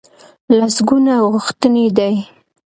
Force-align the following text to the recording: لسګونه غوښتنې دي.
لسګونه 0.57 1.13
غوښتنې 1.33 1.85
دي. 1.97 2.13